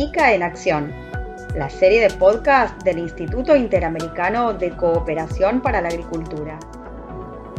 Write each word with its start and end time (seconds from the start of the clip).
ICA 0.00 0.32
en 0.32 0.42
Acción, 0.42 0.94
la 1.54 1.68
serie 1.68 2.00
de 2.00 2.08
podcast 2.08 2.82
del 2.84 3.00
Instituto 3.00 3.54
Interamericano 3.54 4.54
de 4.54 4.70
Cooperación 4.70 5.60
para 5.60 5.82
la 5.82 5.88
Agricultura. 5.88 6.58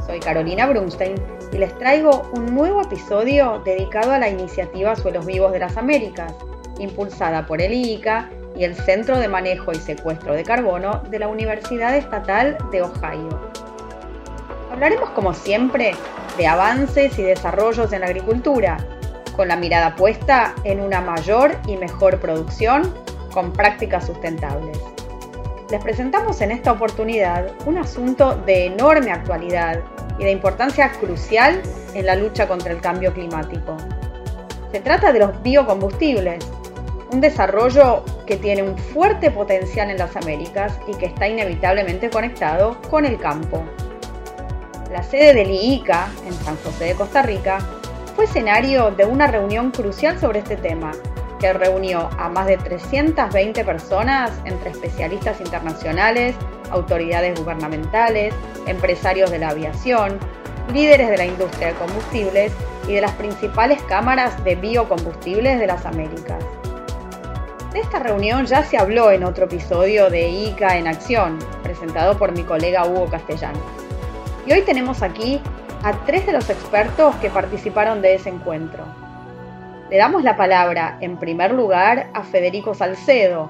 Soy 0.08 0.20
Carolina 0.20 0.66
Brunstein 0.66 1.14
y 1.52 1.60
les 1.60 1.78
traigo 1.78 2.32
un 2.34 2.48
nuevo 2.56 2.82
episodio 2.82 3.62
dedicado 3.64 4.14
a 4.14 4.18
la 4.18 4.28
iniciativa 4.28 4.96
Suelos 4.96 5.28
Vivos 5.28 5.52
de 5.52 5.60
las 5.60 5.78
Américas, 5.78 6.34
impulsada 6.80 7.46
por 7.46 7.62
el 7.62 7.74
ICA 7.74 8.32
y 8.56 8.64
el 8.64 8.74
Centro 8.74 9.20
de 9.20 9.28
Manejo 9.28 9.72
y 9.72 9.76
Secuestro 9.76 10.34
de 10.34 10.42
Carbono 10.42 11.04
de 11.12 11.20
la 11.20 11.28
Universidad 11.28 11.96
Estatal 11.96 12.58
de 12.72 12.82
Ohio. 12.82 13.52
Hablaremos 14.72 15.12
como 15.12 15.36
siempre 15.36 15.92
de 16.40 16.48
avances 16.48 17.20
y 17.20 17.22
desarrollos 17.22 17.94
en 17.94 18.00
la 18.00 18.08
agricultura, 18.08 18.78
con 19.36 19.48
la 19.48 19.56
mirada 19.56 19.96
puesta 19.96 20.54
en 20.64 20.80
una 20.82 21.02
mayor 21.02 21.56
y 21.68 21.78
mejor 21.78 22.20
producción 22.20 22.94
con 23.34 23.54
prácticas 23.54 24.06
sustentables. 24.06 24.78
Les 25.70 25.82
presentamos 25.82 26.42
en 26.42 26.52
esta 26.52 26.74
oportunidad 26.74 27.52
un 27.66 27.78
asunto 27.78 28.36
de 28.46 28.66
enorme 28.66 29.12
actualidad 29.12 29.80
y 30.20 30.26
de 30.26 30.32
importancia 30.32 30.92
crucial 30.92 31.62
en 31.94 32.06
la 32.06 32.16
lucha 32.16 32.48
contra 32.48 32.74
el 32.74 32.82
cambio 32.82 33.14
climático. 33.14 33.78
Se 34.72 34.80
trata 34.80 35.12
de 35.12 35.20
los 35.20 35.42
biocombustibles, 35.42 36.46
un 37.12 37.22
desarrollo 37.22 38.04
que 38.26 38.38
tiene 38.38 38.64
un 38.64 38.78
fuerte 38.78 39.32
potencial 39.32 39.90
en 39.90 39.98
las 39.98 40.16
Américas 40.16 40.78
y 40.88 40.94
que 40.96 41.08
está 41.08 41.28
inevitablemente 41.28 42.10
conectado 42.10 42.82
con 42.90 43.06
el 43.06 43.18
campo. 43.18 43.64
La 44.92 45.04
sede 45.04 45.34
del 45.34 45.52
IICA, 45.52 46.10
en 46.26 46.34
San 46.34 46.58
José 46.58 46.86
de 46.86 46.96
Costa 46.96 47.22
Rica, 47.22 47.60
fue 48.16 48.26
escenario 48.26 48.92
de 48.92 49.06
una 49.06 49.28
reunión 49.28 49.72
crucial 49.72 50.20
sobre 50.20 50.40
este 50.40 50.58
tema, 50.58 50.92
que 51.40 51.54
reunió 51.54 52.10
a 52.18 52.30
más 52.30 52.46
de 52.46 52.58
320 52.58 53.64
personas 53.66 54.32
entre 54.46 54.72
especialistas 54.72 55.40
internacionales, 55.42 56.36
autoridades 56.70 57.40
gubernamentales, 57.40 58.34
empresarios 58.68 59.32
de 59.32 59.40
la 59.40 59.50
aviación, 59.50 60.20
líderes 60.72 61.10
de 61.10 61.18
la 61.18 61.26
industria 61.26 61.68
de 61.68 61.74
combustibles 61.74 62.52
y 62.88 62.94
de 62.94 63.02
las 63.02 63.12
principales 63.14 63.82
cámaras 63.84 64.44
de 64.44 64.56
biocombustibles 64.56 65.60
de 65.60 65.68
las 65.68 65.86
Américas. 65.86 66.44
De 67.74 67.80
esta 67.80 68.00
reunión 68.00 68.46
ya 68.46 68.64
se 68.64 68.78
habló 68.78 69.12
en 69.12 69.24
otro 69.24 69.46
episodio 69.46 70.10
de 70.10 70.28
ICA 70.30 70.78
en 70.78 70.88
Acción, 70.88 71.40
presentado 71.64 72.18
por 72.18 72.34
mi 72.34 72.44
colega 72.44 72.86
Hugo 72.86 73.06
Castellano. 73.06 73.60
Y 74.46 74.52
hoy 74.52 74.62
tenemos 74.64 75.02
aquí 75.02 75.40
a 75.84 76.06
tres 76.06 76.28
de 76.28 76.34
los 76.34 76.48
expertos 76.50 77.16
que 77.16 77.32
participaron 77.32 78.04
de 78.04 78.14
ese 78.14 78.30
encuentro. 78.30 78.86
Le 79.90 79.98
damos 79.98 80.24
la 80.24 80.38
palabra, 80.38 81.00
en 81.02 81.18
primer 81.18 81.54
lugar, 81.54 82.12
a 82.14 82.24
Federico 82.24 82.76
Salcedo, 82.76 83.50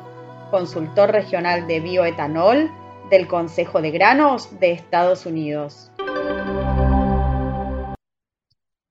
consultor 0.49 1.11
regional 1.11 1.67
de 1.67 1.81
bioetanol 1.81 2.71
del 3.09 3.27
Consejo 3.27 3.81
de 3.81 3.91
Granos 3.91 4.57
de 4.61 4.71
Estados 4.71 5.25
Unidos. 5.25 5.91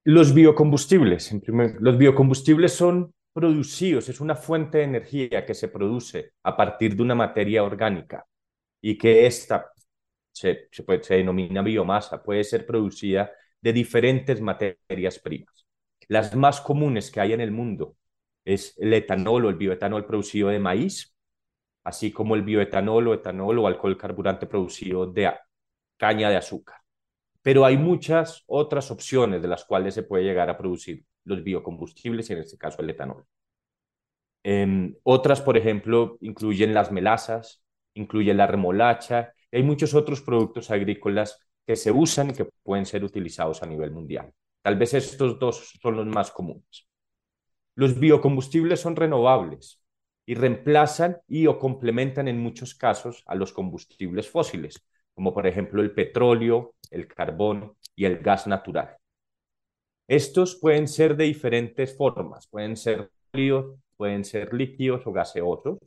Los 0.05 0.35
biocombustibles. 0.35 1.35
los 1.81 1.97
biocombustibles 1.97 2.75
son 2.75 3.13
producidos, 3.33 4.11
es 4.11 4.21
una 4.21 4.35
fuente 4.35 4.79
de 4.79 4.85
energía 4.85 5.47
que 5.47 5.55
se 5.55 5.69
produce 5.69 6.33
a 6.43 6.57
partir 6.57 6.95
de 6.95 7.03
una 7.03 7.15
materia 7.15 7.65
orgánica 7.65 8.27
y 8.83 8.99
que 8.99 9.27
esta 9.27 9.71
se, 10.33 10.69
se, 10.71 11.15
denomina 11.15 11.63
biomasa, 11.63 12.23
puede 12.23 12.45
ser 12.45 12.67
producida 12.67 13.31
de 13.61 13.73
diferentes 13.73 14.41
materias 14.41 15.19
primas. 15.19 15.67
Las 16.09 16.35
más 16.35 16.61
comunes 16.61 17.11
que 17.11 17.21
hay 17.21 17.33
en 17.33 17.41
el 17.41 17.53
mundo 17.53 17.97
es 18.45 18.77
el 18.79 18.93
etanol 18.95 19.47
o 19.47 19.51
el 19.51 19.57
bioetanol 19.57 20.07
producido 20.07 20.49
de 20.49 20.59
maíz, 20.59 21.15
así 21.85 22.11
como 22.13 22.35
el 22.35 22.43
bioetanol 22.43 23.09
o 23.09 23.15
etanol 23.15 23.59
o 23.59 23.67
alcohol 23.67 23.97
carburante 23.97 24.47
producido 24.47 25.07
de 25.07 25.33
caña 25.97 26.31
de 26.31 26.37
azúcar. 26.37 26.79
Pero 27.43 27.65
hay 27.65 27.77
muchas 27.77 28.45
otras 28.47 28.91
opciones 28.91 29.41
de 29.43 29.49
las 29.49 29.65
cuales 29.65 29.95
se 29.95 30.03
puede 30.03 30.25
llegar 30.25 30.51
a 30.51 30.59
producir 30.59 31.05
los 31.25 31.43
biocombustibles 31.43 32.29
y 32.31 32.33
en 32.35 32.41
este 32.41 32.59
caso 32.59 32.83
el 32.83 32.91
etanol. 32.91 33.25
Em, 34.43 34.95
otras, 35.03 35.41
por 35.41 35.57
ejemplo, 35.57 36.17
incluyen 36.21 36.73
las 36.75 36.91
melazas, 36.91 37.63
incluyen 37.95 38.37
la 38.37 38.47
remolacha 38.47 39.35
hay 39.53 39.63
muchos 39.63 39.95
otros 39.95 40.21
productos 40.21 40.71
agrícolas 40.71 41.39
que 41.67 41.77
se 41.77 41.91
usan 41.91 42.31
y 42.31 42.33
que 42.35 42.49
pueden 42.63 42.87
ser 42.87 43.05
utilizados 43.05 43.63
a 43.63 43.67
nivel 43.67 43.91
mundial. 43.91 44.33
Tal 44.63 44.77
vez 44.77 44.95
estos 44.95 45.39
dos 45.39 45.73
son 45.81 45.97
los 45.97 46.07
más 46.07 46.31
comunes. 46.31 46.89
Los 47.75 47.99
biocombustibles 47.99 48.81
son 48.81 48.97
renovables 48.97 49.83
y 50.27 50.35
reemplazan 50.35 51.19
y 51.27 51.47
o 51.47 51.59
complementan 51.59 52.29
en 52.29 52.39
muchos 52.39 52.75
casos 52.75 53.23
a 53.27 53.35
los 53.35 53.53
combustibles 53.53 54.29
fósiles, 54.29 54.87
como 55.15 55.33
por 55.33 55.47
ejemplo 55.47 55.83
el 55.83 55.93
petróleo, 55.93 56.75
el 56.91 57.07
carbón 57.09 57.75
y 57.97 58.05
el 58.05 58.19
gas 58.19 58.47
natural. 58.47 58.97
Estos 60.09 60.57
pueden 60.57 60.89
ser 60.89 61.17
de 61.17 61.25
diferentes 61.25 61.97
formas, 61.97 62.49
pueden 62.49 62.77
ser 62.77 63.11
sólidos, 63.31 63.77
pueden 63.97 64.25
ser 64.25 64.53
líquidos 64.53 65.07
o 65.07 65.13
gaseosos, 65.13 65.79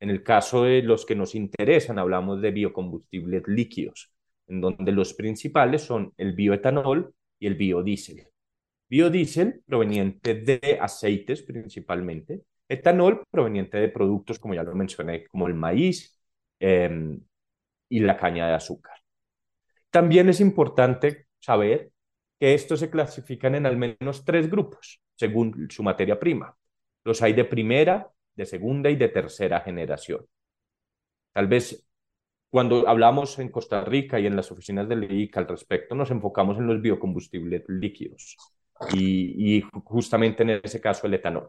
en 0.00 0.10
el 0.10 0.22
caso 0.22 0.64
de 0.64 0.82
los 0.82 1.04
que 1.04 1.14
nos 1.14 1.34
interesan, 1.34 1.98
hablamos 1.98 2.40
de 2.40 2.50
biocombustibles 2.50 3.46
líquidos, 3.46 4.10
en 4.48 4.60
donde 4.60 4.92
los 4.92 5.14
principales 5.14 5.82
son 5.82 6.12
el 6.16 6.32
bioetanol 6.32 7.14
y 7.38 7.46
el 7.46 7.54
biodiesel. 7.54 8.26
Biodiesel 8.88 9.62
proveniente 9.66 10.34
de 10.34 10.78
aceites 10.80 11.42
principalmente, 11.42 12.42
etanol 12.68 13.22
proveniente 13.30 13.78
de 13.78 13.88
productos, 13.88 14.38
como 14.38 14.54
ya 14.54 14.62
lo 14.62 14.74
mencioné, 14.74 15.26
como 15.26 15.46
el 15.46 15.54
maíz 15.54 16.18
em, 16.58 17.20
y 17.88 18.00
la 18.00 18.16
caña 18.16 18.48
de 18.48 18.54
azúcar. 18.54 18.96
También 19.90 20.28
es 20.28 20.40
importante 20.40 21.26
saber 21.38 21.90
que 22.38 22.54
estos 22.54 22.80
se 22.80 22.90
clasifican 22.90 23.54
en 23.54 23.66
al 23.66 23.76
menos 23.76 24.24
tres 24.24 24.50
grupos, 24.50 25.00
según 25.14 25.68
su 25.70 25.82
materia 25.82 26.18
prima. 26.18 26.56
Los 27.04 27.22
hay 27.22 27.32
de 27.32 27.44
primera, 27.44 28.10
de 28.40 28.46
segunda 28.46 28.88
y 28.88 28.96
de 28.96 29.08
tercera 29.08 29.60
generación. 29.60 30.26
Tal 31.32 31.46
vez 31.46 31.86
cuando 32.48 32.88
hablamos 32.88 33.38
en 33.38 33.50
Costa 33.50 33.84
Rica 33.84 34.18
y 34.18 34.26
en 34.26 34.34
las 34.34 34.50
oficinas 34.50 34.88
del 34.88 35.04
ICA 35.12 35.40
al 35.40 35.48
respecto, 35.48 35.94
nos 35.94 36.10
enfocamos 36.10 36.58
en 36.58 36.66
los 36.66 36.80
biocombustibles 36.80 37.64
líquidos 37.68 38.36
y, 38.92 39.56
y 39.58 39.64
justamente 39.84 40.42
en 40.42 40.60
ese 40.62 40.80
caso 40.80 41.06
el 41.06 41.14
etanol. 41.14 41.48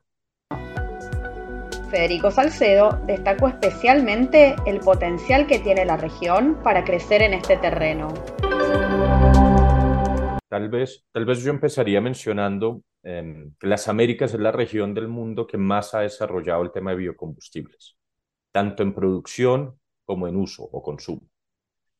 Federico 1.89 2.29
Salcedo 2.29 3.01
destacó 3.05 3.47
especialmente 3.47 4.55
el 4.65 4.79
potencial 4.79 5.47
que 5.47 5.59
tiene 5.59 5.85
la 5.85 5.97
región 5.97 6.59
para 6.61 6.83
crecer 6.83 7.21
en 7.21 7.33
este 7.33 7.57
terreno. 7.57 8.13
Tal 10.51 10.69
vez, 10.69 11.05
tal 11.11 11.25
vez 11.25 11.41
yo 11.43 11.49
empezaría 11.49 12.01
mencionando 12.01 12.83
Em, 13.03 13.55
que 13.59 13.67
las 13.67 13.87
Américas 13.87 14.33
es 14.33 14.39
la 14.39 14.51
región 14.51 14.93
del 14.93 15.07
mundo 15.07 15.47
que 15.47 15.57
más 15.57 15.95
ha 15.95 16.01
desarrollado 16.01 16.61
el 16.61 16.71
tema 16.71 16.91
de 16.91 16.97
biocombustibles, 16.97 17.97
tanto 18.51 18.83
en 18.83 18.93
producción 18.93 19.79
como 20.05 20.27
en 20.27 20.35
uso 20.35 20.63
o 20.63 20.83
consumo. 20.83 21.27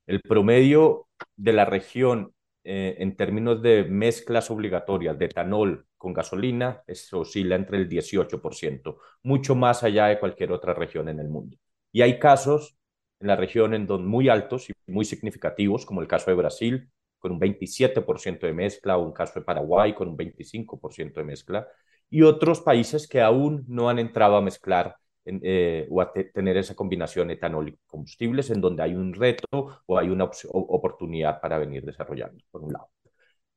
El 0.05 0.21
promedio 0.21 1.07
de 1.35 1.53
la 1.53 1.65
región 1.65 2.33
eh, 2.63 2.97
en 2.99 3.15
términos 3.15 3.61
de 3.63 3.85
mezclas 3.85 4.51
obligatorias 4.51 5.17
de 5.17 5.25
etanol 5.25 5.87
con 5.97 6.13
gasolina 6.13 6.83
oscila 7.13 7.55
entre 7.55 7.77
el 7.77 7.89
18%, 7.89 8.97
mucho 9.23 9.55
más 9.55 9.83
allá 9.83 10.07
de 10.07 10.19
cualquier 10.19 10.51
otra 10.51 10.75
región 10.75 11.09
en 11.09 11.19
el 11.19 11.29
mundo. 11.29 11.57
Y 11.91 12.03
hay 12.03 12.19
casos 12.19 12.77
en 13.19 13.27
la 13.27 13.35
región 13.35 13.73
en 13.73 13.87
donde 13.87 14.07
muy 14.07 14.29
altos 14.29 14.69
y 14.69 14.73
muy 14.91 15.05
significativos, 15.05 15.85
como 15.85 16.01
el 16.01 16.07
caso 16.07 16.29
de 16.29 16.37
Brasil, 16.37 16.91
con 17.21 17.31
un 17.31 17.39
27% 17.39 18.47
de 18.47 18.53
mezcla, 18.53 18.97
o 18.97 19.05
un 19.05 19.13
caso 19.13 19.39
de 19.39 19.45
Paraguay 19.45 19.93
con 19.93 20.09
un 20.09 20.17
25% 20.17 21.21
de 21.21 21.23
mezcla, 21.25 21.67
y 22.09 22.23
otros 22.23 22.61
países 22.61 23.07
que 23.07 23.21
aún 23.21 23.63
no 23.67 23.89
han 23.89 23.99
entrado 23.99 24.35
a 24.35 24.41
mezclar 24.41 24.97
eh, 25.25 25.87
o 25.89 26.01
a 26.01 26.11
tener 26.11 26.57
esa 26.57 26.75
combinación 26.75 27.29
etanol 27.31 27.69
y 27.69 27.77
combustibles, 27.85 28.49
en 28.49 28.59
donde 28.59 28.83
hay 28.83 28.95
un 28.95 29.13
reto 29.13 29.81
o 29.85 29.97
hay 29.97 30.09
una 30.09 30.29
oportunidad 30.49 31.39
para 31.39 31.59
venir 31.59 31.85
desarrollando, 31.85 32.43
por 32.51 32.63
un 32.63 32.73
lado. 32.73 32.89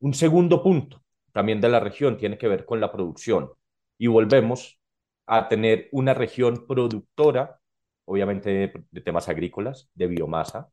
Un 0.00 0.14
segundo 0.14 0.62
punto 0.62 1.02
también 1.32 1.60
de 1.60 1.68
la 1.68 1.80
región 1.80 2.16
tiene 2.16 2.38
que 2.38 2.48
ver 2.48 2.64
con 2.64 2.80
la 2.80 2.92
producción, 2.92 3.50
y 3.98 4.06
volvemos 4.08 4.78
a 5.26 5.48
tener 5.48 5.88
una 5.92 6.14
región 6.14 6.66
productora, 6.66 7.58
obviamente 8.04 8.72
de 8.90 9.00
temas 9.00 9.28
agrícolas, 9.28 9.88
de 9.94 10.06
biomasa, 10.06 10.68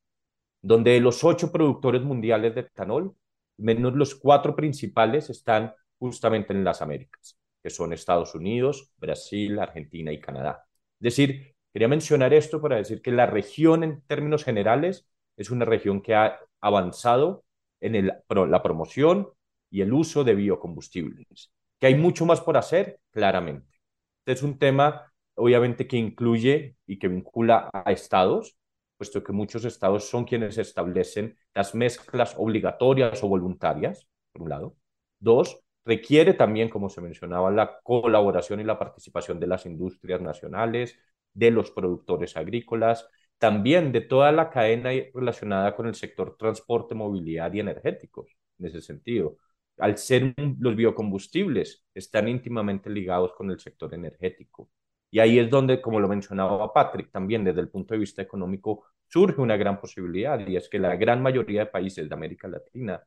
donde 0.61 0.99
los 0.99 1.23
ocho 1.23 1.51
productores 1.51 2.01
mundiales 2.01 2.55
de 2.55 2.61
etanol, 2.61 3.15
menos 3.57 3.93
los 3.95 4.15
cuatro 4.15 4.55
principales 4.55 5.29
están 5.29 5.73
justamente 5.99 6.53
en 6.53 6.63
las 6.63 6.81
Américas, 6.81 7.37
que 7.61 7.69
son 7.69 7.93
Estados 7.93 8.35
Unidos, 8.35 8.91
Brasil, 8.97 9.59
Argentina 9.59 10.11
y 10.11 10.19
Canadá. 10.19 10.65
Es 10.99 11.15
decir, 11.15 11.55
quería 11.73 11.87
mencionar 11.87 12.33
esto 12.33 12.61
para 12.61 12.77
decir 12.77 13.01
que 13.01 13.11
la 13.11 13.25
región 13.25 13.83
en 13.83 14.01
términos 14.01 14.43
generales 14.43 15.07
es 15.37 15.51
una 15.51 15.65
región 15.65 16.01
que 16.01 16.15
ha 16.15 16.39
avanzado 16.59 17.43
en 17.79 18.07
la 18.07 18.63
promoción 18.63 19.29
y 19.69 19.81
el 19.81 19.93
uso 19.93 20.23
de 20.23 20.35
biocombustibles. 20.35 21.51
Que 21.79 21.87
hay 21.87 21.95
mucho 21.95 22.25
más 22.25 22.41
por 22.41 22.57
hacer, 22.57 22.99
claramente. 23.11 23.79
Este 24.19 24.33
es 24.33 24.43
un 24.43 24.59
tema 24.59 25.11
obviamente 25.35 25.87
que 25.87 25.97
incluye 25.97 26.75
y 26.85 26.99
que 26.99 27.07
vincula 27.07 27.69
a 27.73 27.91
estados, 27.91 28.57
puesto 29.01 29.23
que 29.23 29.33
muchos 29.33 29.65
estados 29.65 30.07
son 30.07 30.25
quienes 30.25 30.59
establecen 30.59 31.35
las 31.55 31.73
mezclas 31.73 32.35
obligatorias 32.37 33.23
o 33.23 33.27
voluntarias, 33.27 34.07
por 34.31 34.43
un 34.43 34.49
lado. 34.49 34.75
Dos, 35.17 35.59
requiere 35.83 36.35
también, 36.35 36.69
como 36.69 36.87
se 36.87 37.01
mencionaba, 37.01 37.49
la 37.49 37.79
colaboración 37.81 38.59
y 38.59 38.63
la 38.63 38.77
participación 38.77 39.39
de 39.39 39.47
las 39.47 39.65
industrias 39.65 40.21
nacionales, 40.21 40.99
de 41.33 41.49
los 41.49 41.71
productores 41.71 42.37
agrícolas, 42.37 43.09
también 43.39 43.91
de 43.91 44.01
toda 44.01 44.31
la 44.31 44.51
cadena 44.51 44.91
relacionada 45.15 45.75
con 45.75 45.87
el 45.87 45.95
sector 45.95 46.37
transporte, 46.37 46.93
movilidad 46.93 47.51
y 47.53 47.59
energéticos, 47.59 48.27
en 48.59 48.67
ese 48.67 48.81
sentido. 48.81 49.37
Al 49.79 49.97
ser 49.97 50.35
los 50.59 50.75
biocombustibles, 50.75 51.87
están 51.95 52.27
íntimamente 52.27 52.91
ligados 52.91 53.33
con 53.33 53.49
el 53.49 53.59
sector 53.59 53.95
energético. 53.95 54.69
Y 55.11 55.19
ahí 55.19 55.37
es 55.39 55.49
donde, 55.49 55.81
como 55.81 55.99
lo 55.99 56.07
mencionaba 56.07 56.71
Patrick, 56.73 57.11
también 57.11 57.43
desde 57.43 57.59
el 57.59 57.69
punto 57.69 57.93
de 57.93 57.99
vista 57.99 58.21
económico 58.21 58.85
surge 59.07 59.41
una 59.41 59.57
gran 59.57 59.79
posibilidad 59.79 60.39
y 60.47 60.55
es 60.55 60.69
que 60.69 60.79
la 60.79 60.95
gran 60.95 61.21
mayoría 61.21 61.65
de 61.65 61.71
países 61.71 62.07
de 62.07 62.15
América 62.15 62.47
Latina 62.47 63.03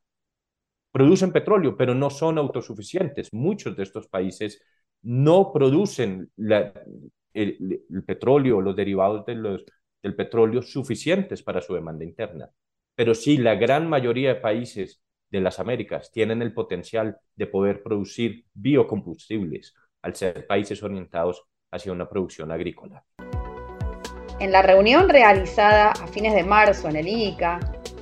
producen 0.91 1.31
petróleo, 1.31 1.75
pero 1.75 1.95
no 1.95 2.11
son 2.11 2.37
autosuficientes. 2.37 3.33
Muchos 3.33 3.75
de 3.75 3.83
estos 3.83 4.07
países 4.07 4.61
no 5.01 5.51
producen 5.51 6.31
el, 7.33 8.03
petróleo 8.05 8.57
o 8.57 8.61
los 8.61 8.75
derivados 8.75 9.25
del 9.25 10.15
petróleo 10.15 10.61
suficientes 10.61 11.41
para 11.41 11.61
su 11.61 11.73
demanda 11.73 12.05
interna. 12.05 12.49
Pero 12.93 13.15
sí, 13.15 13.37
la 13.37 13.55
gran 13.55 13.89
mayoría 13.89 14.35
de 14.35 14.39
países 14.39 15.01
de 15.29 15.41
las 15.41 15.59
Américas 15.59 16.11
tienen 16.11 16.41
el 16.41 16.53
potencial 16.53 17.17
de 17.35 17.47
poder 17.47 17.83
producir 17.83 18.45
biocombustibles 18.53 19.73
al 20.01 20.15
ser 20.15 20.45
países 20.47 20.81
orientados 20.83 21.45
hacia 21.71 21.91
una 21.91 22.07
producción 22.07 22.51
agrícola. 22.51 23.03
En 24.39 24.51
la 24.51 24.61
reunión 24.61 25.09
realizada 25.09 25.91
a 25.91 26.07
fines 26.07 26.33
de 26.33 26.43
marzo 26.43 26.89
en 26.89 26.97
el 26.97 27.07
IICA, 27.07 27.59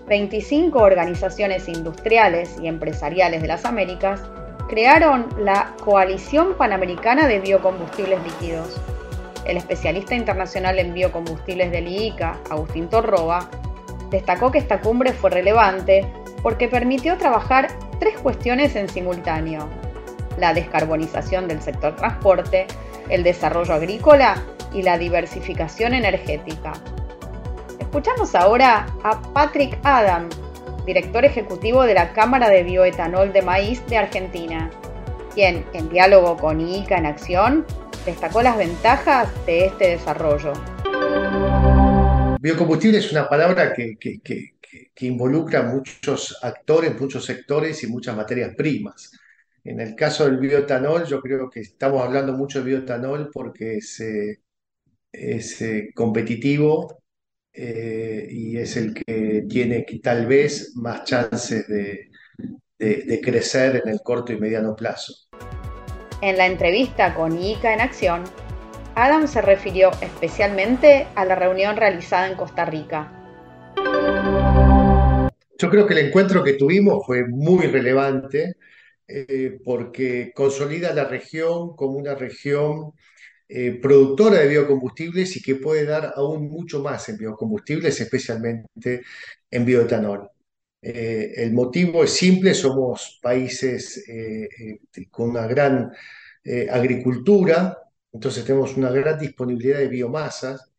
25 0.07 0.79
organizaciones 0.79 1.67
industriales 1.69 2.57
y 2.61 2.67
empresariales 2.67 3.41
de 3.41 3.47
las 3.47 3.65
Américas 3.65 4.21
crearon 4.67 5.27
la 5.37 5.75
Coalición 5.83 6.55
Panamericana 6.57 7.27
de 7.27 7.39
Biocombustibles 7.39 8.19
Líquidos. 8.23 8.81
El 9.45 9.57
especialista 9.57 10.15
internacional 10.15 10.79
en 10.79 10.93
biocombustibles 10.93 11.71
del 11.71 11.87
IICA, 11.87 12.39
Agustín 12.49 12.89
Torroba, 12.89 13.49
destacó 14.09 14.51
que 14.51 14.59
esta 14.59 14.79
cumbre 14.79 15.13
fue 15.13 15.29
relevante 15.29 16.11
porque 16.41 16.67
permitió 16.67 17.17
trabajar 17.17 17.67
tres 17.99 18.17
cuestiones 18.19 18.75
en 18.75 18.89
simultáneo. 18.89 19.69
La 20.37 20.53
descarbonización 20.53 21.47
del 21.47 21.61
sector 21.61 21.95
transporte, 21.95 22.67
el 23.09 23.23
desarrollo 23.23 23.73
agrícola 23.73 24.41
y 24.73 24.81
la 24.81 24.97
diversificación 24.97 25.93
energética. 25.93 26.73
Escuchamos 27.79 28.33
ahora 28.33 28.87
a 29.03 29.21
Patrick 29.33 29.77
Adam, 29.83 30.29
director 30.85 31.25
ejecutivo 31.25 31.83
de 31.83 31.93
la 31.93 32.13
Cámara 32.13 32.49
de 32.49 32.63
Bioetanol 32.63 33.31
de 33.31 33.41
Maíz 33.41 33.85
de 33.87 33.97
Argentina, 33.97 34.71
quien, 35.33 35.65
en 35.73 35.89
diálogo 35.89 36.37
con 36.37 36.59
ICA 36.59 36.97
en 36.97 37.05
Acción, 37.05 37.65
destacó 38.05 38.41
las 38.41 38.57
ventajas 38.57 39.29
de 39.45 39.65
este 39.65 39.89
desarrollo. 39.89 40.53
Biocombustible 42.39 42.97
es 42.97 43.11
una 43.11 43.29
palabra 43.29 43.73
que, 43.73 43.97
que 43.97 45.05
involucra 45.05 45.61
muchos 45.63 46.37
actores, 46.41 46.99
muchos 46.99 47.25
sectores 47.25 47.83
y 47.83 47.87
muchas 47.87 48.15
materias 48.15 48.53
primas. 48.55 49.11
En 49.65 49.79
el 49.79 49.95
caso 49.95 50.25
del 50.25 50.39
bioetanol, 50.39 51.05
yo 51.05 51.21
creo 51.21 51.49
que 51.49 51.61
estamos 51.61 52.01
hablando 52.01 52.33
mucho 52.33 52.59
de 52.59 52.65
bioetanol 52.65 53.29
porque 53.31 53.77
es, 53.77 54.01
eh, 54.01 55.91
competitivo 55.95 57.01
eh, 57.53 58.27
y 58.29 58.57
es 58.57 58.75
el 58.75 58.93
que 58.93 59.45
tiene 59.47 59.85
tal 60.01 60.25
vez 60.25 60.73
más 60.75 61.05
chances 61.05 61.65
de, 61.69 62.09
de, 62.77 63.21
crecer 63.21 63.81
en 63.85 63.93
el 63.93 64.01
corto 64.03 64.33
y 64.33 64.37
mediano 64.37 64.75
plazo. 64.75 65.13
En 66.21 66.37
la 66.37 66.45
entrevista 66.45 67.15
con 67.15 67.41
ICA 67.41 67.73
en 67.73 67.81
Acción, 67.81 68.23
Adam 68.95 69.27
se 69.27 69.41
refirió 69.41 69.91
especialmente 70.01 71.07
a 71.15 71.23
la 71.23 71.35
reunión 71.35 71.77
realizada 71.77 72.27
en 72.27 72.35
Costa 72.35 72.65
Rica. 72.65 73.11
Yo 75.57 75.69
creo 75.69 75.87
que 75.87 75.93
el 75.93 76.07
encuentro 76.07 76.43
que 76.43 76.53
tuvimos 76.53 77.05
fue 77.05 77.25
muy 77.25 77.67
relevante 77.67 78.57
eh, 79.15 79.59
porque 79.63 80.31
consolida 80.33 80.91
la 80.93 81.05
región 81.05 81.75
como 81.75 81.99
una 81.99 82.15
región 82.15 82.93
eh, 83.47 83.79
productora 83.79 84.39
de 84.39 84.47
biocombustibles 84.47 85.37
y 85.37 85.41
que 85.43 85.55
puede 85.55 85.85
dar 85.85 86.13
aún 86.15 86.49
mucho 86.49 86.81
más 86.81 87.07
en 87.09 87.17
biocombustibles, 87.17 88.01
especialmente 88.01 89.03
en 89.51 89.65
bioetanol. 89.65 90.31
Eh, 90.81 91.31
el 91.37 91.53
motivo 91.53 92.03
es 92.03 92.11
simple, 92.13 92.55
somos 92.55 93.19
países 93.21 94.03
con 95.11 95.29
una 95.29 95.45
gran 95.47 95.91
agricultura, 96.71 97.77
entonces 98.11 98.43
tenemos 98.43 98.75
una 98.77 98.89
gran 98.91 99.19
disponibilidad 99.19 99.79
de 99.79 99.87
biomasas 99.87 100.72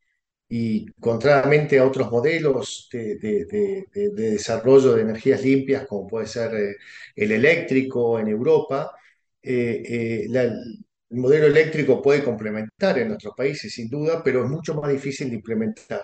y 0.57 0.87
contrariamente 1.01 1.81
a 1.81 1.85
otros 1.85 2.13
modelos 2.13 2.89
de, 2.93 3.87
desarrollo 4.13 4.95
de 4.95 5.03
energías 5.03 5.43
limpias, 5.43 5.85
como 5.85 6.07
puede 6.07 6.29
ser 6.29 6.55
eh, 6.55 6.77
el 7.17 7.33
eléctrico 7.33 8.21
en 8.21 8.29
Europa, 8.29 8.93
eh, 9.43 9.83
eh, 9.85 10.27
el 10.31 11.19
modelo 11.19 11.47
eléctrico 11.47 12.01
puede 12.01 12.23
complementar 12.23 12.99
en 13.01 13.09
nuestros 13.09 13.35
países, 13.35 13.75
sin 13.75 13.89
duda, 13.91 14.23
pero 14.23 14.45
es 14.45 14.51
mucho 14.51 14.75
más 14.75 14.93
difícil 14.93 15.29
de 15.31 15.37
implementar, 15.37 16.03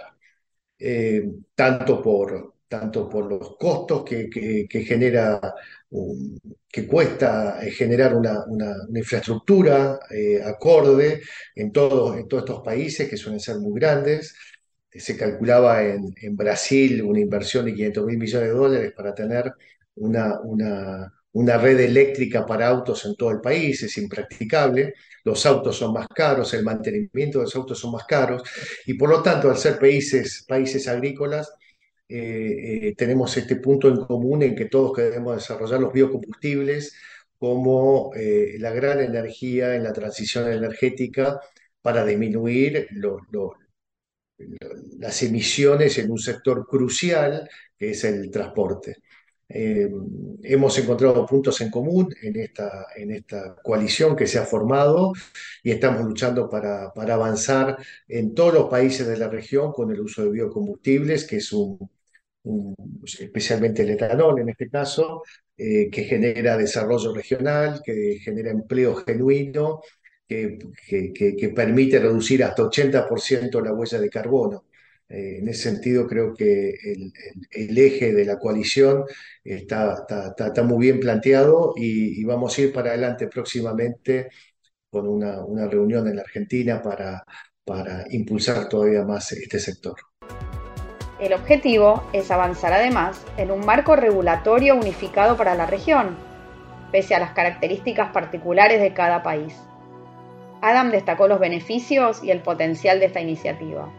tanto 1.54 2.02
por, 2.02 2.54
tanto 2.70 3.08
por 3.08 3.28
los 3.28 3.56
costos 3.56 4.04
que, 4.04 4.68
genera, 4.86 5.40
que 6.70 6.86
cuesta 6.86 7.58
eh, 7.60 7.72
generar 7.72 8.14
una, 8.14 8.44
infraestructura 8.94 9.98
eh, 10.08 10.40
acorde 10.40 11.20
en, 11.56 11.72
todos 11.72 12.16
en 12.16 12.28
todos 12.28 12.44
estos 12.44 12.62
países 12.62 13.10
que 13.10 13.16
suelen 13.16 13.40
ser 13.40 13.58
muy 13.58 13.78
grandes. 13.80 14.36
Se 14.88 15.16
calculaba 15.16 15.82
en, 15.82 16.36
Brasil 16.36 17.02
una 17.02 17.18
inversión 17.18 17.64
de 17.64 17.74
500 17.74 18.06
mil 18.06 18.18
millones 18.18 18.48
de 18.48 18.54
dólares 18.54 18.92
para 18.96 19.12
tener 19.14 19.52
una, 19.96 20.38
una, 20.40 21.12
una 21.32 21.58
red 21.58 21.80
eléctrica 21.80 22.46
para 22.46 22.68
autos 22.68 23.04
en 23.04 23.16
todo 23.16 23.32
el 23.32 23.40
país, 23.40 23.82
es 23.82 23.98
impracticable, 23.98 24.94
los 25.24 25.44
autos 25.44 25.76
son 25.76 25.92
más 25.92 26.06
caros, 26.06 26.54
el 26.54 26.62
mantenimiento 26.62 27.38
de 27.38 27.46
los 27.46 27.56
autos 27.56 27.80
son 27.80 27.92
más 27.92 28.04
caros, 28.04 28.42
y 28.86 28.94
por 28.94 29.10
lo 29.10 29.22
tanto, 29.22 29.50
al 29.50 29.56
ser 29.58 29.76
países, 29.78 30.44
países 30.48 30.86
agrícolas, 30.86 31.52
eh, 32.12 32.88
eh, 32.88 32.94
tenemos 32.96 33.36
este 33.36 33.54
punto 33.56 33.88
en 33.88 33.98
común 33.98 34.42
en 34.42 34.56
que 34.56 34.64
todos 34.64 34.92
queremos 34.96 35.36
desarrollar 35.36 35.80
los 35.80 35.92
biocombustibles 35.92 36.96
como 37.38 38.12
eh, 38.16 38.56
la 38.58 38.72
gran 38.72 39.00
energía 39.00 39.76
en 39.76 39.84
la 39.84 39.92
transición 39.92 40.50
energética 40.52 41.40
para 41.80 42.04
disminuir 42.04 42.88
las 44.98 45.22
emisiones 45.22 45.98
en 45.98 46.10
un 46.10 46.18
sector 46.18 46.66
crucial 46.66 47.48
que 47.78 47.90
es 47.90 48.04
el 48.04 48.30
transporte. 48.30 48.96
hemos 49.48 50.78
encontrado 50.78 51.26
puntos 51.26 51.60
en 51.60 51.70
común 51.70 52.08
en 52.22 52.36
esta, 52.40 52.86
en 52.96 53.10
esta 53.12 53.56
coalición 53.62 54.16
que 54.16 54.26
se 54.26 54.38
ha 54.38 54.44
formado 54.46 55.12
y 55.62 55.70
estamos 55.70 56.04
luchando 56.04 56.48
para, 56.48 56.92
para 56.92 57.14
avanzar 57.14 57.76
en 58.08 58.34
todos 58.34 58.54
los 58.54 58.70
países 58.70 59.06
de 59.06 59.16
la 59.18 59.28
región 59.28 59.72
con 59.72 59.90
el 59.90 60.00
uso 60.00 60.22
de 60.24 60.30
biocombustibles, 60.30 61.26
que 61.26 61.36
es 61.38 61.52
un, 61.52 61.78
especialmente 63.04 63.82
el 63.82 63.90
etanol 63.90 64.40
en 64.40 64.48
este 64.50 64.68
caso, 64.68 65.22
eh, 65.56 65.90
que 65.90 66.04
genera 66.04 66.56
desarrollo 66.56 67.14
regional, 67.14 67.82
que 67.84 68.18
genera 68.22 68.50
empleo 68.50 68.94
genuino, 68.96 69.80
que, 70.26 70.58
que, 71.36 71.48
permite 71.54 71.98
reducir 71.98 72.44
hasta 72.44 72.62
80% 72.62 73.60
la 73.60 73.74
huella 73.74 74.00
de 74.00 74.08
carbono. 74.08 74.64
Eh, 75.08 75.38
en 75.38 75.48
ese 75.48 75.70
sentido, 75.70 76.06
creo 76.06 76.34
que 76.34 76.70
el, 77.50 77.78
eje 77.78 78.12
de 78.12 78.24
la 78.24 78.38
coalición 78.38 79.04
está, 79.44 80.06
está, 80.38 80.62
muy 80.62 80.86
bien 80.86 81.00
planteado 81.00 81.74
y, 81.76 82.20
y, 82.20 82.24
vamos 82.24 82.56
a 82.56 82.62
ir 82.62 82.72
para 82.72 82.90
adelante 82.90 83.26
próximamente 83.26 84.28
con 84.90 85.08
una, 85.08 85.44
una 85.44 85.66
reunión 85.68 86.06
en 86.08 86.16
la 86.16 86.22
Argentina 86.22 86.80
para, 86.82 87.24
para 87.64 88.04
impulsar 88.10 88.68
todavía 88.68 89.04
más 89.04 89.32
este 89.32 89.58
sector. 89.58 89.96
El 91.20 91.34
objetivo 91.34 92.02
es 92.14 92.30
avanzar 92.30 92.72
además 92.72 93.22
en 93.36 93.50
un 93.50 93.66
marco 93.66 93.94
regulatorio 93.94 94.74
unificado 94.74 95.36
para 95.36 95.54
la 95.54 95.66
región, 95.66 96.16
pese 96.92 97.14
a 97.14 97.18
las 97.18 97.32
características 97.32 98.10
particulares 98.10 98.80
de 98.80 98.94
cada 98.94 99.22
país. 99.22 99.54
Adam 100.62 100.90
destacó 100.90 101.28
los 101.28 101.38
beneficios 101.38 102.24
y 102.24 102.30
el 102.30 102.40
potencial 102.40 103.00
de 103.00 103.06
esta 103.06 103.20
iniciativa. 103.20 103.92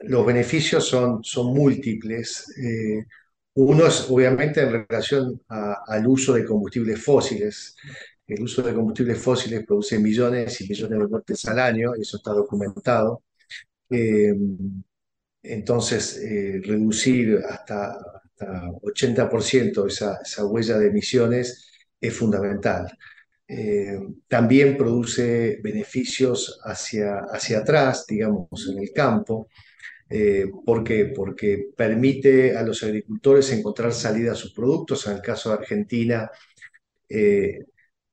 Los 0.00 0.26
beneficios 0.26 0.86
son, 0.86 1.24
son 1.24 1.54
múltiples. 1.54 2.54
Eh, 2.58 3.06
uno 3.54 3.86
es 3.86 4.10
obviamente 4.10 4.60
en 4.60 4.86
relación 4.86 5.40
al 5.48 6.06
uso 6.06 6.34
de 6.34 6.44
combustibles 6.44 7.02
fósiles. 7.02 7.76
el 8.26 8.42
uso 8.42 8.60
de 8.60 8.74
combustibles 8.74 9.18
fósiles 9.18 9.64
produce 9.64 9.98
millones 9.98 10.60
y 10.60 10.68
millones 10.68 10.98
de 10.98 11.06
muertes 11.06 11.46
al 11.46 11.60
año, 11.60 11.94
eso 11.94 12.18
está 12.18 12.32
documentado. 12.32 13.22
Eh, 13.88 14.34
entonces, 15.42 16.18
eh, 16.18 16.60
reducir 16.64 17.40
hasta, 17.48 17.92
hasta 18.24 18.70
80% 18.82 19.86
esa, 19.86 20.18
esa 20.22 20.46
huella 20.46 20.78
de 20.78 20.88
emisiones 20.88 21.70
es 22.00 22.14
fundamental. 22.14 22.86
Eh, 23.46 23.98
también 24.28 24.76
produce 24.76 25.58
beneficios 25.62 26.60
hacia, 26.64 27.20
hacia 27.32 27.58
atrás, 27.58 28.04
digamos, 28.06 28.68
en 28.70 28.78
el 28.82 28.92
campo. 28.92 29.48
¿Por 30.64 30.84
qué? 30.84 31.12
Porque 31.14 31.68
permite 31.76 32.56
a 32.56 32.62
los 32.62 32.82
agricultores 32.82 33.52
encontrar 33.52 33.92
salida 33.92 34.32
a 34.32 34.34
sus 34.34 34.54
productos. 34.54 35.06
En 35.06 35.14
el 35.14 35.20
caso 35.20 35.50
de 35.50 35.56
Argentina, 35.56 36.30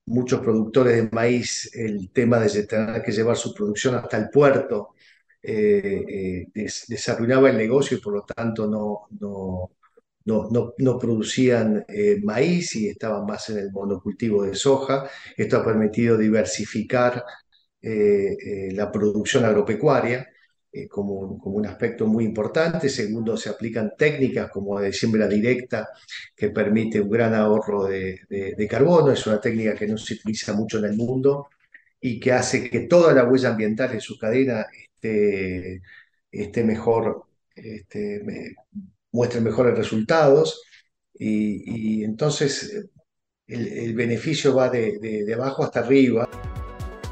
muchos 0.05 0.41
productores 0.41 0.95
de 0.95 1.09
maíz, 1.11 1.73
el 1.73 2.11
tema 2.11 2.39
de 2.39 2.63
tener 2.63 3.01
que 3.01 3.11
llevar 3.11 3.37
su 3.37 3.53
producción 3.53 3.95
hasta 3.95 4.17
el 4.17 4.29
puerto 4.29 4.94
eh, 5.47 6.47
eh, 6.55 6.67
desarrollaba 6.87 7.49
el 7.49 7.57
negocio 7.57 7.97
y 7.97 8.01
por 8.01 8.13
lo 8.13 8.23
tanto 8.23 8.67
no, 8.67 9.07
no, 10.25 10.73
no, 10.77 10.99
producían 10.99 11.85
eh, 11.87 12.19
maíz 12.23 12.75
y 12.75 12.89
estaban 12.89 13.25
más 13.25 13.49
en 13.49 13.59
el 13.59 13.71
monocultivo 13.71 14.43
de 14.43 14.55
soja. 14.55 15.07
Esto 15.37 15.57
ha 15.57 15.65
permitido 15.65 16.17
diversificar 16.17 17.23
la 17.81 18.91
producción 18.91 19.45
agropecuaria. 19.45 20.27
Como, 20.89 21.39
como, 21.39 21.55
un 21.57 21.67
aspecto 21.67 22.05
muy 22.05 22.25
importante. 22.25 22.89
Segundo, 22.89 23.37
se 23.37 23.49
aplican 23.49 23.93
técnicas 23.97 24.49
como 24.51 24.79
de 24.79 24.91
siembra 24.91 25.25
directa 25.27 25.87
que 26.35 26.49
permite 26.49 26.99
un 26.99 27.09
gran 27.09 27.33
ahorro 27.33 27.85
de, 27.85 28.19
de, 28.27 28.67
carbono. 28.67 29.11
Es 29.11 29.25
una 29.27 29.39
técnica 29.39 29.75
que 29.75 29.87
no 29.87 29.97
se 29.97 30.15
utiliza 30.15 30.53
mucho 30.53 30.79
en 30.79 30.85
el 30.85 30.97
mundo 30.97 31.47
y 32.07 32.19
que 32.19 32.31
hace 32.33 32.69
que 32.69 32.81
toda 32.81 33.13
la 33.13 33.23
huella 33.23 33.49
ambiental 33.49 33.91
en 33.91 33.99
su 33.99 34.15
cadena 34.19 34.67
esté, 35.01 36.63
mejor, 36.63 37.23
este, 37.55 38.53
muestre 39.11 39.41
mejores 39.41 39.75
resultados 39.75 40.61
y, 41.15 42.03
entonces 42.03 42.89
el, 43.47 43.95
beneficio 43.95 44.55
va 44.55 44.69
de, 44.69 45.33
abajo 45.33 45.63
hasta 45.63 45.79
arriba. 45.79 46.29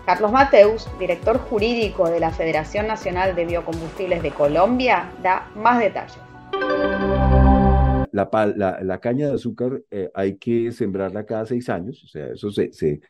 Carlos 0.05 0.31
Mateus, 0.31 0.87
director 0.99 1.39
jurídico 1.39 2.07
de 2.07 2.19
la 2.19 2.29
Federación 2.29 2.85
Nacional 2.85 3.33
de 3.33 3.45
Biocombustibles 3.45 4.21
de 4.21 4.29
Colombia, 4.29 5.11
da 5.23 5.51
más 5.55 5.79
detalles. 5.79 6.19
La, 8.11 8.99
caña 9.01 9.29
de 9.29 9.33
azúcar 9.33 9.81
eh, 9.89 10.11
hay 10.13 10.37
que 10.37 10.71
sembrarla 10.71 11.25
cada 11.25 11.47
seis 11.47 11.67
años, 11.67 12.03
o 12.03 12.07
sea, 12.07 12.27
eso 12.27 12.51
se, 12.51 12.71
se, 12.71 13.01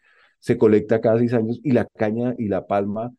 se, 0.43 0.57
colecta 0.57 1.01
cada 1.01 1.19
seis 1.19 1.33
años 1.33 1.59
y 1.63 1.71
la 1.71 1.85
caña 1.85 2.35
y 2.37 2.47
la 2.49 2.67
palma 2.67 3.13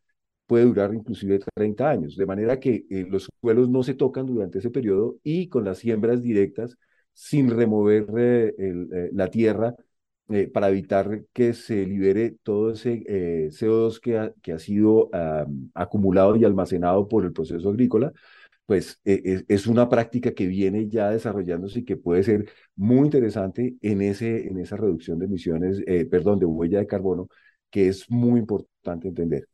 puede 0.47 0.64
durar 0.66 0.95
inclusive 0.95 1.40
30 1.54 1.90
años, 1.90 2.16
de 2.16 2.26
manera 2.26 2.61
que 2.61 2.85
eh, 2.90 3.07
los 3.09 3.28
suelos 3.40 3.69
no 3.71 3.83
se 3.83 3.95
tocan 3.95 4.26
durante 4.26 4.59
ese 4.59 4.71
periodo 4.71 5.16
y 5.23 5.49
con 5.49 5.64
las 5.64 5.78
siembras 5.78 6.23
directas, 6.23 6.76
sin 7.14 7.50
remover 7.50 8.07
eh, 8.19 8.54
eh, 8.59 9.11
la 9.12 9.28
tierra, 9.31 9.75
para 10.54 10.71
evitar 10.71 11.25
que 11.35 11.52
se 11.52 11.85
libere 11.85 12.37
todo 12.43 12.71
ese 12.71 13.04
CO2 13.52 14.00
que 14.00 14.19
ha, 14.19 14.33
que 14.43 14.52
ha 14.52 14.59
sido 14.59 15.11
acumulado 15.75 16.35
y 16.37 16.45
almacenado 16.45 17.09
por 17.09 17.26
el 17.26 17.33
proceso 17.35 17.69
agrícola, 17.69 18.11
pues 18.66 19.00
es, 19.04 19.66
una 19.66 19.88
práctica 19.88 20.33
que 20.33 20.47
viene 20.47 20.88
ya 20.88 21.11
desarrollándose 21.11 21.80
y 21.80 21.85
que 21.85 21.97
puede 21.97 22.23
ser 22.23 22.49
muy 22.76 23.04
interesante 23.06 23.76
en, 23.83 24.02
ese, 24.02 24.49
en 24.49 24.59
esa 24.59 24.76
reducción 24.76 25.18
de 25.18 25.26
emisiones, 25.26 25.83
perdón, 26.11 26.38
de 26.38 26.47
huella 26.47 26.78
de 26.78 26.87
carbono, 26.87 27.28
que 27.71 27.88
es 27.88 28.09
muy 28.09 28.40
importante 28.40 29.09
entender. 29.09 29.49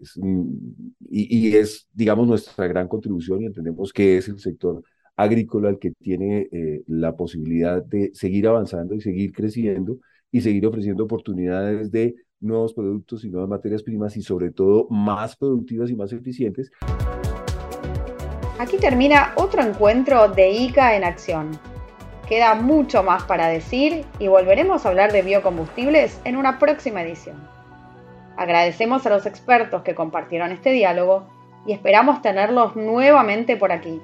y, 1.08 1.56
es, 1.56 1.88
digamos, 1.92 2.28
nuestra 2.28 2.66
gran 2.68 2.86
contribución 2.86 3.42
y 3.42 3.46
entendemos 3.46 3.92
que 3.92 4.18
es 4.18 4.28
el 4.28 4.38
sector 4.38 4.82
agrícola 5.16 5.70
el 5.70 5.78
que 5.78 5.92
tiene 5.92 6.48
eh, 6.52 6.82
la 6.86 7.16
posibilidad 7.16 7.82
de 7.82 8.10
seguir 8.14 8.46
avanzando 8.46 8.94
y 8.94 9.00
seguir 9.00 9.32
creciendo 9.32 9.98
y 10.32 10.40
seguir 10.40 10.66
ofreciendo 10.66 11.04
oportunidades 11.04 11.90
de 11.90 12.14
nuevos 12.40 12.72
productos 12.74 13.24
y 13.24 13.30
nuevas 13.30 13.50
materias 13.50 13.82
primas 13.82 14.16
y 14.16 14.22
sobre 14.22 14.50
todo 14.50 14.86
más 14.90 15.36
productivas 15.36 15.90
y 15.90 15.96
más 15.96 16.12
eficientes. 16.12 16.70
Aquí 18.60 18.76
termina 18.76 19.32
otro 19.36 19.62
encuentro 19.62 20.28
de 20.28 20.50
ICA 20.50 20.94
en 20.94 21.02
acción. 21.02 21.58
Queda 22.28 22.54
mucho 22.54 23.02
más 23.02 23.22
para 23.22 23.48
decir 23.48 24.04
y 24.18 24.28
volveremos 24.28 24.84
a 24.84 24.90
hablar 24.90 25.12
de 25.12 25.22
biocombustibles 25.22 26.20
en 26.26 26.36
una 26.36 26.58
próxima 26.58 27.00
edición. 27.00 27.36
Agradecemos 28.36 29.06
a 29.06 29.08
los 29.08 29.24
expertos 29.24 29.80
que 29.80 29.94
compartieron 29.94 30.52
este 30.52 30.72
diálogo 30.72 31.26
y 31.64 31.72
esperamos 31.72 32.20
tenerlos 32.20 32.76
nuevamente 32.76 33.56
por 33.56 33.72
aquí. 33.72 33.98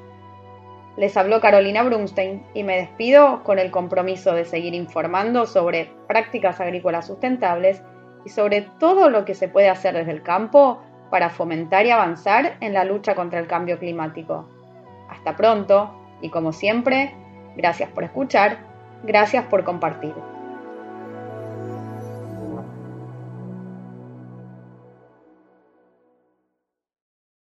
Les 0.97 1.15
habló 1.19 1.43
Carolina 1.43 1.83
Brunstein 1.83 2.43
y 2.55 2.63
me 2.63 2.79
despido 2.79 3.45
con 3.45 3.59
el 3.59 3.71
compromiso 3.71 4.33
de 4.33 4.47
seguir 4.47 4.73
informando 4.73 5.47
sobre 5.47 5.91
prácticas 6.09 6.61
agrícolas 6.61 7.09
sustentables 7.09 7.83
y 8.25 8.31
sobre 8.31 8.63
todo 8.63 9.11
lo 9.11 9.27
que 9.27 9.35
se 9.35 9.49
puede 9.49 9.69
hacer 9.69 9.93
desde 9.93 10.13
el 10.13 10.23
campo 10.23 10.81
para 11.17 11.31
fomentar 11.31 11.87
y 11.87 11.91
avanzar 11.91 12.59
en 12.61 12.75
la 12.75 12.85
lucha 12.85 13.15
contra 13.15 13.39
el 13.39 13.47
cambio 13.47 13.79
climático. 13.79 14.47
Hasta 15.09 15.35
pronto 15.35 15.99
y 16.21 16.29
como 16.29 16.53
siempre, 16.53 17.15
gracias 17.57 17.89
por 17.89 18.05
escuchar, 18.05 18.59
gracias 19.03 19.47
por 19.47 19.65
compartir. 19.65 20.13